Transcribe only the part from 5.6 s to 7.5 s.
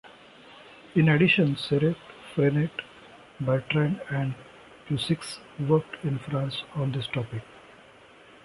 worked in France on this topic.